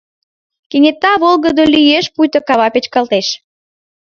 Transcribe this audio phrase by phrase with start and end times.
[0.69, 3.27] Кенета волгыдо лиеш, пуйто кава печкалтеш.